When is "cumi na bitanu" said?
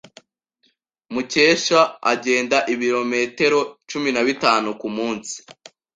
3.89-4.67